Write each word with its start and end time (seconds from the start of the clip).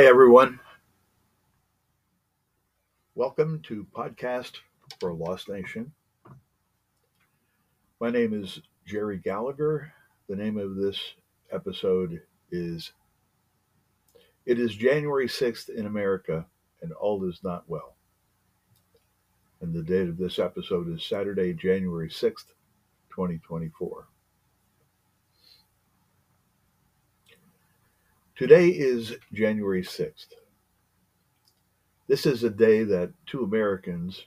Hi, 0.00 0.06
everyone. 0.06 0.58
Welcome 3.14 3.60
to 3.64 3.86
Podcast 3.94 4.52
for 4.98 5.12
Lost 5.12 5.50
Nation. 5.50 5.92
My 8.00 8.08
name 8.08 8.32
is 8.32 8.62
Jerry 8.86 9.18
Gallagher. 9.18 9.92
The 10.26 10.36
name 10.36 10.56
of 10.56 10.76
this 10.76 10.98
episode 11.52 12.22
is 12.50 12.94
It 14.46 14.58
is 14.58 14.74
January 14.74 15.28
6th 15.28 15.68
in 15.68 15.84
America 15.84 16.46
and 16.80 16.94
all 16.94 17.28
is 17.28 17.40
not 17.44 17.64
well. 17.68 17.96
And 19.60 19.74
the 19.74 19.82
date 19.82 20.08
of 20.08 20.16
this 20.16 20.38
episode 20.38 20.88
is 20.88 21.04
Saturday, 21.04 21.52
January 21.52 22.08
6th, 22.08 22.46
2024. 23.10 24.08
Today 28.40 28.68
is 28.68 29.18
January 29.34 29.82
6th. 29.82 30.28
This 32.06 32.24
is 32.24 32.42
a 32.42 32.48
day 32.48 32.84
that 32.84 33.12
to 33.26 33.44
Americans 33.44 34.24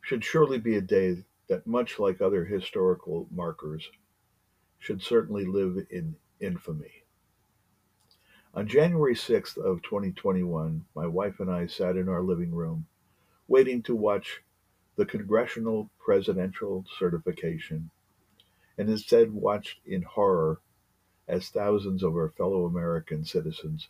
should 0.00 0.22
surely 0.22 0.58
be 0.58 0.76
a 0.76 0.80
day 0.80 1.24
that, 1.48 1.66
much 1.66 1.98
like 1.98 2.20
other 2.20 2.44
historical 2.44 3.26
markers, 3.32 3.90
should 4.78 5.02
certainly 5.02 5.44
live 5.44 5.88
in 5.90 6.14
infamy. 6.38 7.02
On 8.54 8.68
January 8.68 9.16
6th 9.16 9.56
of 9.56 9.82
2021, 9.82 10.84
my 10.94 11.08
wife 11.08 11.40
and 11.40 11.50
I 11.50 11.66
sat 11.66 11.96
in 11.96 12.08
our 12.08 12.22
living 12.22 12.54
room 12.54 12.86
waiting 13.48 13.82
to 13.82 13.96
watch 13.96 14.40
the 14.94 15.04
congressional 15.04 15.90
presidential 15.98 16.84
certification 16.96 17.90
and 18.78 18.88
instead 18.88 19.32
watched 19.32 19.80
in 19.84 20.02
horror 20.02 20.60
as 21.28 21.48
thousands 21.48 22.02
of 22.02 22.14
our 22.14 22.30
fellow 22.30 22.66
American 22.66 23.24
citizens 23.24 23.88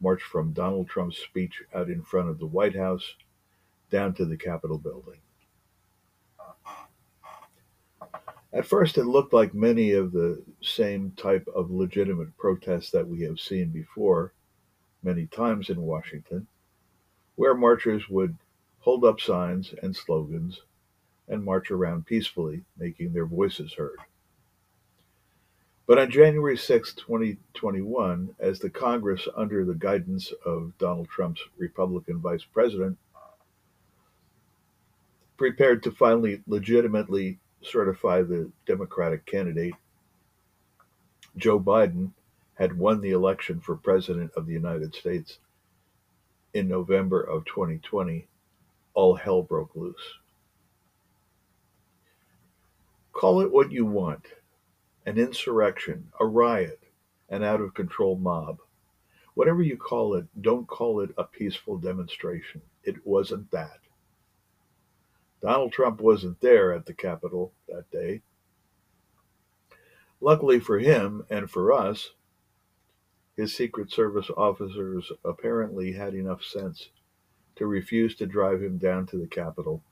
marched 0.00 0.26
from 0.26 0.52
Donald 0.52 0.88
Trump's 0.88 1.18
speech 1.18 1.62
out 1.74 1.88
in 1.88 2.02
front 2.02 2.28
of 2.28 2.38
the 2.38 2.46
White 2.46 2.76
House 2.76 3.14
down 3.90 4.14
to 4.14 4.24
the 4.24 4.36
Capitol 4.36 4.78
building. 4.78 5.20
At 8.52 8.66
first, 8.66 8.96
it 8.96 9.04
looked 9.04 9.32
like 9.32 9.54
many 9.54 9.92
of 9.92 10.12
the 10.12 10.42
same 10.62 11.12
type 11.12 11.46
of 11.54 11.70
legitimate 11.70 12.36
protests 12.38 12.90
that 12.90 13.06
we 13.06 13.20
have 13.22 13.38
seen 13.38 13.68
before 13.68 14.32
many 15.02 15.26
times 15.26 15.68
in 15.68 15.82
Washington, 15.82 16.46
where 17.34 17.54
marchers 17.54 18.08
would 18.08 18.36
hold 18.80 19.04
up 19.04 19.20
signs 19.20 19.74
and 19.82 19.94
slogans 19.94 20.62
and 21.28 21.44
march 21.44 21.70
around 21.70 22.06
peacefully, 22.06 22.64
making 22.78 23.12
their 23.12 23.26
voices 23.26 23.74
heard. 23.74 23.98
But 25.86 26.00
on 26.00 26.10
January 26.10 26.56
6, 26.56 26.94
2021, 26.94 28.34
as 28.40 28.58
the 28.58 28.70
Congress, 28.70 29.28
under 29.36 29.64
the 29.64 29.74
guidance 29.74 30.32
of 30.44 30.76
Donald 30.78 31.08
Trump's 31.08 31.42
Republican 31.58 32.18
vice 32.18 32.42
president, 32.42 32.98
prepared 35.36 35.84
to 35.84 35.92
finally 35.92 36.42
legitimately 36.48 37.38
certify 37.62 38.22
the 38.22 38.50
Democratic 38.66 39.26
candidate, 39.26 39.74
Joe 41.36 41.60
Biden 41.60 42.10
had 42.54 42.76
won 42.76 43.00
the 43.00 43.10
election 43.10 43.60
for 43.60 43.76
President 43.76 44.32
of 44.36 44.46
the 44.46 44.52
United 44.52 44.94
States 44.94 45.38
in 46.52 46.66
November 46.66 47.20
of 47.20 47.44
2020, 47.44 48.26
all 48.94 49.14
hell 49.14 49.42
broke 49.42 49.76
loose. 49.76 50.14
Call 53.12 53.40
it 53.40 53.52
what 53.52 53.70
you 53.70 53.84
want 53.84 54.24
an 55.06 55.18
insurrection, 55.18 56.08
a 56.18 56.26
riot, 56.26 56.82
an 57.28 57.44
out 57.44 57.60
of 57.60 57.74
control 57.74 58.16
mob. 58.16 58.58
Whatever 59.34 59.62
you 59.62 59.76
call 59.76 60.14
it, 60.14 60.26
don't 60.42 60.66
call 60.66 61.00
it 61.00 61.10
a 61.16 61.22
peaceful 61.22 61.78
demonstration. 61.78 62.60
It 62.82 63.06
wasn't 63.06 63.50
that. 63.52 63.78
Donald 65.40 65.72
Trump 65.72 66.00
wasn't 66.00 66.40
there 66.40 66.72
at 66.72 66.86
the 66.86 66.92
Capitol 66.92 67.52
that 67.68 67.88
day. 67.92 68.22
Luckily 70.20 70.58
for 70.58 70.80
him 70.80 71.24
and 71.30 71.48
for 71.48 71.72
us, 71.72 72.10
his 73.36 73.54
Secret 73.54 73.92
Service 73.92 74.30
officers 74.36 75.12
apparently 75.24 75.92
had 75.92 76.14
enough 76.14 76.42
sense 76.42 76.88
to 77.54 77.66
refuse 77.66 78.16
to 78.16 78.26
drive 78.26 78.62
him 78.62 78.78
down 78.78 79.06
to 79.06 79.18
the 79.18 79.28
Capitol, 79.28 79.84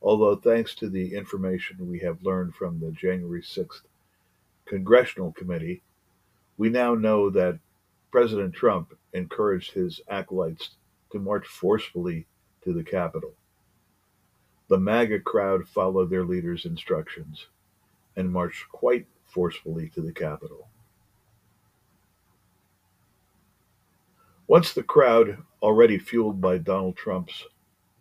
although, 0.00 0.36
thanks 0.36 0.74
to 0.76 0.88
the 0.88 1.14
information 1.14 1.90
we 1.90 1.98
have 1.98 2.22
learned 2.22 2.54
from 2.54 2.80
the 2.80 2.92
January 2.92 3.42
6th 3.42 3.82
Congressional 4.66 5.32
Committee, 5.32 5.82
we 6.58 6.68
now 6.68 6.94
know 6.94 7.30
that 7.30 7.58
President 8.10 8.54
Trump 8.54 8.92
encouraged 9.12 9.72
his 9.72 10.00
acolytes 10.08 10.70
to 11.12 11.18
march 11.18 11.46
forcefully 11.46 12.26
to 12.62 12.72
the 12.72 12.84
Capitol. 12.84 13.34
The 14.68 14.78
MAGA 14.78 15.20
crowd 15.20 15.68
followed 15.68 16.10
their 16.10 16.24
leader's 16.24 16.64
instructions 16.64 17.46
and 18.16 18.32
marched 18.32 18.68
quite 18.70 19.06
forcefully 19.24 19.90
to 19.90 20.00
the 20.00 20.12
Capitol. 20.12 20.68
Once 24.48 24.72
the 24.72 24.82
crowd, 24.82 25.38
already 25.62 25.98
fueled 25.98 26.40
by 26.40 26.58
Donald 26.58 26.96
Trump's 26.96 27.44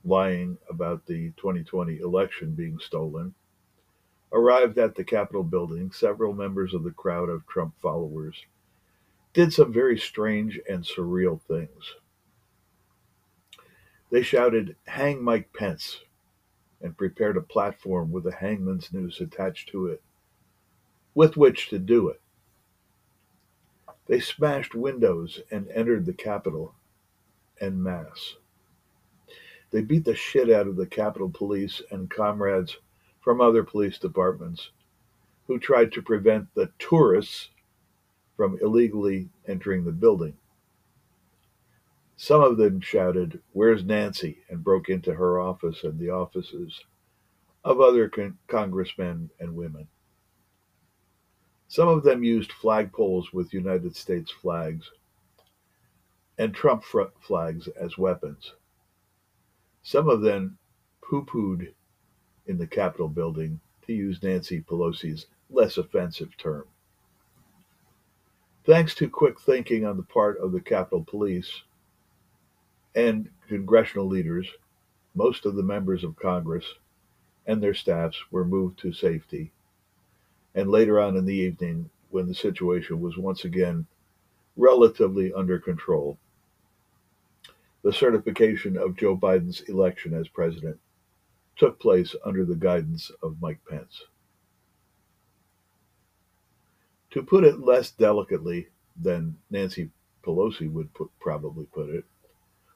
lying 0.04 0.58
about 0.70 1.06
the 1.06 1.32
2020 1.38 2.00
election 2.00 2.52
being 2.52 2.78
stolen, 2.80 3.34
arrived 4.32 4.78
at 4.78 4.96
the 4.96 5.04
Capitol 5.04 5.44
building, 5.44 5.92
several 5.92 6.34
members 6.34 6.74
of 6.74 6.84
the 6.84 6.92
crowd 6.92 7.30
of 7.30 7.48
Trump 7.48 7.74
followers 7.82 8.46
did 9.36 9.52
some 9.52 9.72
very 9.74 10.00
strange 10.00 10.58
and 10.70 10.86
surreal 10.86 11.42
things. 11.42 11.96
They 14.10 14.24
shouted, 14.24 14.78
Hang 14.88 15.22
Mike 15.22 15.52
Pence, 15.52 16.00
and 16.82 16.98
prepared 16.98 17.36
a 17.36 17.42
platform 17.42 18.14
with 18.14 18.26
a 18.26 18.32
hangman's 18.32 18.94
noose 18.94 19.20
attached 19.20 19.68
to 19.70 19.88
it, 19.88 20.02
with 21.14 21.36
which 21.36 21.68
to 21.70 21.80
do 21.80 22.08
it. 22.08 22.22
They 24.08 24.22
smashed 24.22 24.74
windows 24.74 25.42
and 25.52 25.68
entered 25.68 26.06
the 26.06 26.14
Capitol 26.14 26.74
en 27.60 27.84
masse. 27.84 28.38
They 29.72 29.82
beat 29.82 30.06
the 30.06 30.16
shit 30.16 30.50
out 30.50 30.68
of 30.68 30.78
the 30.78 30.88
Capitol 30.88 31.30
police 31.30 31.82
and 31.92 32.10
comrades 32.10 32.78
from 33.26 33.42
other 33.42 33.64
police 33.64 33.98
departments 33.98 34.70
who 35.48 35.58
tried 35.58 35.92
to 35.92 36.02
prevent 36.02 36.48
the 36.54 36.72
tourists 36.78 37.50
from 38.38 38.60
illegally 38.62 39.28
entering 39.48 39.84
the 39.84 39.92
building. 39.92 40.38
Some 42.16 42.42
of 42.44 42.58
them 42.58 42.80
shouted, 42.80 43.42
Where's 43.52 43.84
Nancy? 43.84 44.44
and 44.48 44.64
broke 44.64 44.90
into 44.90 45.16
her 45.16 45.40
office 45.40 45.84
and 45.84 46.00
the 46.00 46.12
offices 46.12 46.86
of 47.64 47.82
other 47.82 48.10
con- 48.10 48.38
congressmen 48.48 49.32
and 49.40 49.56
women. 49.56 49.88
Some 51.68 51.88
of 51.88 52.04
them 52.04 52.24
used 52.24 52.52
flagpoles 52.52 53.34
with 53.34 53.56
United 53.56 53.96
States 53.96 54.32
flags 54.32 54.92
and 56.38 56.54
Trump 56.54 56.84
flags 57.22 57.68
as 57.70 57.98
weapons. 57.98 58.54
Some 59.82 60.10
of 60.10 60.22
them 60.22 60.60
poo 61.02 61.26
pooed 61.26 61.74
in 62.48 62.58
the 62.58 62.68
Capitol 62.68 63.08
building, 63.08 63.60
to 63.86 63.94
use 63.94 64.22
Nancy 64.24 64.62
Pelosi's 64.62 65.28
less 65.50 65.78
offensive 65.78 66.36
term. 66.38 66.66
Thanks 68.66 68.96
to 68.96 69.10
quick 69.10 69.40
thinking 69.40 69.86
on 69.86 69.98
the 69.98 70.04
part 70.04 70.40
of 70.40 70.52
the 70.52 70.62
Capitol 70.62 71.04
Police 71.04 71.64
and 72.96 73.30
congressional 73.48 74.08
leaders, 74.08 74.48
most 75.14 75.46
of 75.46 75.56
the 75.56 75.64
members 75.64 76.04
of 76.04 76.16
Congress 76.16 76.66
and 77.46 77.62
their 77.62 77.74
staffs 77.74 78.18
were 78.32 78.46
moved 78.46 78.80
to 78.80 78.92
safety. 78.92 79.52
And 80.56 80.70
later 80.70 81.00
on 81.00 81.16
in 81.16 81.26
the 81.26 81.34
evening, 81.34 81.90
when 82.10 82.28
the 82.28 82.34
situation 82.34 83.02
was 83.02 83.18
once 83.18 83.46
again 83.46 83.86
relatively 84.58 85.32
under 85.34 85.60
control, 85.60 86.18
the 87.84 87.94
certification 87.94 88.78
of 88.78 88.96
Joe 88.96 89.16
Biden's 89.16 89.62
election 89.62 90.14
as 90.14 90.28
president 90.28 90.80
took 91.56 91.80
place 91.80 92.16
under 92.26 92.46
the 92.46 92.56
guidance 92.56 93.12
of 93.22 93.42
Mike 93.42 93.60
Pence. 93.70 94.04
To 97.12 97.24
put 97.24 97.44
it 97.44 97.60
less 97.60 97.92
delicately 97.92 98.68
than 99.02 99.38
Nancy 99.50 99.90
Pelosi 100.24 100.70
would 100.70 100.94
put, 100.94 101.10
probably 101.20 101.66
put 101.66 101.90
it, 101.90 102.04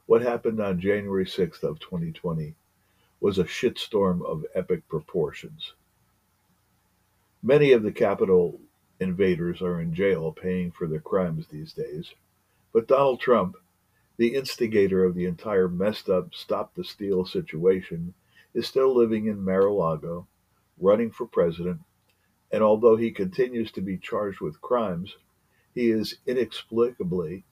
what 0.05 0.21
happened 0.21 0.61
on 0.61 0.79
January 0.79 1.25
6th 1.25 1.63
of 1.63 1.79
2020 1.79 2.55
was 3.19 3.37
a 3.37 3.43
shitstorm 3.43 4.25
of 4.25 4.45
epic 4.55 4.87
proportions. 4.87 5.73
Many 7.43 7.73
of 7.73 7.83
the 7.83 7.91
Capitol 7.91 8.59
invaders 8.99 9.61
are 9.61 9.81
in 9.81 9.93
jail 9.93 10.31
paying 10.31 10.71
for 10.71 10.87
their 10.87 10.99
crimes 10.99 11.47
these 11.47 11.73
days, 11.73 12.13
but 12.73 12.87
Donald 12.87 13.19
Trump, 13.19 13.55
the 14.17 14.35
instigator 14.35 15.03
of 15.03 15.15
the 15.15 15.25
entire 15.25 15.67
messed 15.67 16.09
up 16.09 16.33
stop 16.33 16.73
the 16.75 16.83
steal 16.83 17.25
situation, 17.25 18.13
is 18.53 18.67
still 18.67 18.95
living 18.95 19.27
in 19.27 19.43
Mar-a-Lago, 19.43 20.27
running 20.79 21.11
for 21.11 21.25
president, 21.25 21.79
and 22.51 22.63
although 22.63 22.95
he 22.95 23.11
continues 23.11 23.71
to 23.71 23.81
be 23.81 23.97
charged 23.97 24.41
with 24.41 24.61
crimes, 24.61 25.15
he 25.75 25.91
is 25.91 26.15
inexplicably 26.25 27.43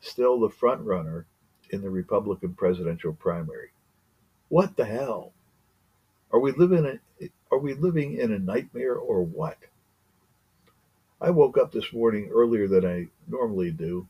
still 0.00 0.40
the 0.40 0.48
front 0.48 0.80
runner 0.82 1.26
in 1.70 1.82
the 1.82 1.90
Republican 1.90 2.54
presidential 2.54 3.12
primary. 3.12 3.70
What 4.48 4.76
the 4.76 4.84
hell? 4.84 5.32
Are 6.32 6.40
we 6.40 6.52
living 6.52 6.84
in, 7.18 7.30
are 7.52 7.58
we 7.58 7.74
living 7.74 8.18
in 8.18 8.32
a 8.32 8.38
nightmare 8.38 8.96
or 8.96 9.22
what? 9.22 9.58
I 11.20 11.30
woke 11.30 11.58
up 11.58 11.70
this 11.70 11.92
morning 11.92 12.30
earlier 12.32 12.66
than 12.66 12.84
I 12.84 13.08
normally 13.28 13.70
do 13.70 14.08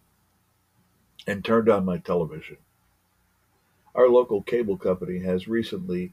and 1.27 1.45
turned 1.45 1.69
on 1.69 1.85
my 1.85 1.99
television. 1.99 2.57
Our 3.95 4.09
local 4.09 4.43
cable 4.43 4.79
company 4.79 5.19
has 5.19 5.49
recently 5.49 6.13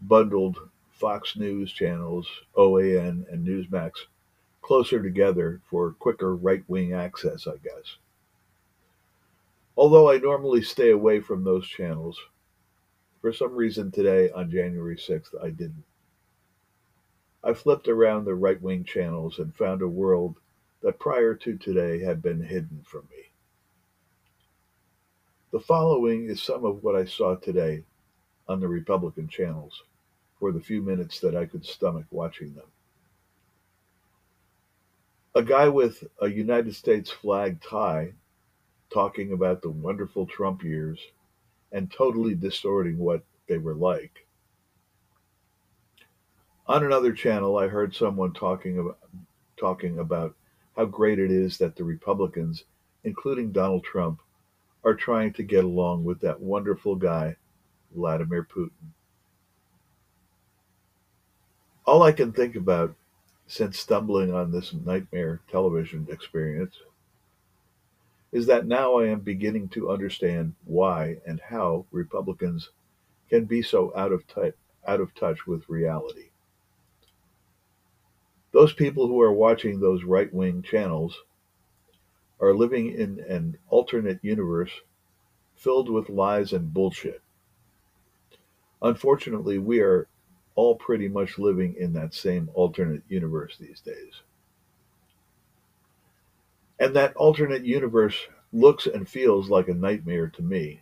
bundled 0.00 0.58
Fox 0.90 1.36
News 1.36 1.72
channels, 1.72 2.26
OAN, 2.56 3.26
and 3.30 3.46
Newsmax 3.46 3.92
closer 4.62 5.02
together 5.02 5.60
for 5.70 5.92
quicker 5.92 6.34
right 6.34 6.64
wing 6.68 6.92
access, 6.92 7.46
I 7.46 7.56
guess. 7.58 7.96
Although 9.76 10.10
I 10.10 10.18
normally 10.18 10.62
stay 10.62 10.90
away 10.90 11.20
from 11.20 11.44
those 11.44 11.68
channels, 11.68 12.18
for 13.20 13.32
some 13.32 13.54
reason 13.54 13.90
today 13.90 14.30
on 14.30 14.50
January 14.50 14.96
6th, 14.96 15.34
I 15.42 15.50
didn't. 15.50 15.84
I 17.44 17.52
flipped 17.52 17.86
around 17.86 18.24
the 18.24 18.34
right 18.34 18.60
wing 18.60 18.84
channels 18.84 19.38
and 19.38 19.54
found 19.54 19.82
a 19.82 19.88
world 19.88 20.36
that 20.82 20.98
prior 20.98 21.34
to 21.34 21.56
today 21.56 22.00
had 22.00 22.22
been 22.22 22.42
hidden 22.42 22.82
from 22.84 23.06
me. 23.10 23.30
The 25.52 25.60
following 25.60 26.24
is 26.24 26.42
some 26.42 26.64
of 26.64 26.82
what 26.82 26.96
I 26.96 27.04
saw 27.04 27.36
today 27.36 27.84
on 28.48 28.60
the 28.60 28.68
Republican 28.68 29.28
channels 29.28 29.82
for 30.38 30.52
the 30.52 30.60
few 30.60 30.82
minutes 30.82 31.20
that 31.20 31.34
I 31.34 31.46
could 31.46 31.64
stomach 31.64 32.04
watching 32.10 32.54
them. 32.54 32.66
A 35.34 35.42
guy 35.42 35.68
with 35.68 36.04
a 36.20 36.28
United 36.28 36.74
States 36.74 37.10
flag 37.10 37.60
tie 37.60 38.12
talking 38.92 39.32
about 39.32 39.62
the 39.62 39.70
wonderful 39.70 40.26
Trump 40.26 40.62
years 40.62 40.98
and 41.72 41.90
totally 41.90 42.34
distorting 42.34 42.98
what 42.98 43.22
they 43.48 43.58
were 43.58 43.74
like. 43.74 44.26
On 46.68 46.84
another 46.84 47.12
channel, 47.12 47.58
I 47.58 47.68
heard 47.68 47.94
someone 47.94 48.32
talking 48.32 48.78
about, 48.78 48.98
talking 49.56 49.98
about 49.98 50.34
how 50.76 50.84
great 50.84 51.18
it 51.18 51.30
is 51.30 51.58
that 51.58 51.76
the 51.76 51.84
Republicans, 51.84 52.64
including 53.04 53.52
Donald 53.52 53.84
Trump, 53.84 54.20
are 54.84 54.94
trying 54.94 55.32
to 55.34 55.42
get 55.42 55.64
along 55.64 56.04
with 56.04 56.20
that 56.20 56.40
wonderful 56.40 56.94
guy, 56.96 57.36
Vladimir 57.96 58.44
Putin. 58.44 58.92
All 61.86 62.02
I 62.02 62.12
can 62.12 62.32
think 62.32 62.54
about 62.54 62.94
since 63.46 63.78
stumbling 63.78 64.32
on 64.34 64.52
this 64.52 64.72
nightmare 64.72 65.40
television 65.50 66.06
experience 66.10 66.76
is 68.32 68.46
that 68.46 68.66
now 68.66 68.98
I 68.98 69.06
am 69.06 69.20
beginning 69.20 69.68
to 69.70 69.90
understand 69.90 70.54
why 70.64 71.16
and 71.26 71.40
how 71.40 71.86
Republicans 71.90 72.70
can 73.30 73.44
be 73.44 73.62
so 73.62 73.92
out 73.96 74.12
of 74.12 74.26
touch, 74.26 74.54
out 74.86 75.00
of 75.00 75.14
touch 75.14 75.46
with 75.46 75.68
reality. 75.68 76.30
Those 78.52 78.72
people 78.72 79.06
who 79.06 79.20
are 79.20 79.32
watching 79.32 79.80
those 79.80 80.04
right 80.04 80.32
wing 80.32 80.62
channels 80.62 81.22
are 82.40 82.54
living 82.54 82.92
in 82.92 83.20
an 83.20 83.58
alternate 83.68 84.18
universe 84.22 84.70
filled 85.54 85.88
with 85.88 86.08
lies 86.08 86.52
and 86.52 86.72
bullshit. 86.74 87.22
Unfortunately, 88.82 89.58
we 89.58 89.80
are 89.80 90.06
all 90.54 90.74
pretty 90.74 91.08
much 91.08 91.38
living 91.38 91.74
in 91.78 91.92
that 91.92 92.14
same 92.14 92.50
alternate 92.54 93.02
universe 93.08 93.56
these 93.58 93.80
days. 93.80 94.22
And 96.78 96.94
that 96.94 97.16
alternate 97.16 97.64
universe 97.64 98.26
looks 98.52 98.86
and 98.86 99.08
feels 99.08 99.48
like 99.48 99.68
a 99.68 99.74
nightmare 99.74 100.28
to 100.28 100.42
me 100.42 100.80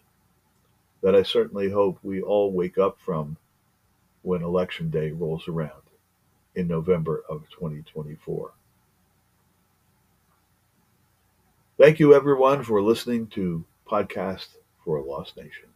that 1.03 1.15
I 1.15 1.23
certainly 1.23 1.71
hope 1.71 1.99
we 2.03 2.23
all 2.23 2.51
wake 2.51 2.79
up 2.79 2.99
from 2.99 3.37
when 4.23 4.43
Election 4.43 4.91
Day 4.91 5.11
rolls 5.11 5.47
around 5.49 5.83
in 6.55 6.67
November 6.67 7.23
of 7.29 7.43
2024. 7.51 8.53
Thank 11.77 11.99
you, 11.99 12.15
everyone, 12.15 12.63
for 12.63 12.81
listening 12.81 13.27
to 13.29 13.65
Podcast 13.87 14.47
for 14.85 14.97
a 14.97 15.03
Lost 15.03 15.37
Nation. 15.37 15.74